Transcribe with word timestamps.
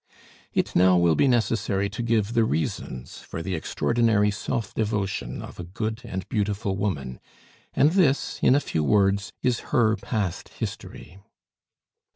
It 0.51 0.75
now 0.75 0.97
will 0.97 1.13
be 1.13 1.27
necessary 1.27 1.87
to 1.91 2.01
give 2.01 2.33
the 2.33 2.43
reasons 2.43 3.19
for 3.19 3.43
the 3.43 3.53
extraordinary 3.53 4.31
self 4.31 4.73
devotion 4.73 5.43
of 5.43 5.59
a 5.59 5.63
good 5.63 6.01
and 6.03 6.27
beautiful 6.27 6.75
woman; 6.75 7.19
and 7.75 7.91
this, 7.91 8.39
in 8.41 8.55
a 8.55 8.59
few 8.65 8.83
words, 8.83 9.31
is 9.43 9.59
her 9.69 9.95
past 9.97 10.49
history. 10.49 11.19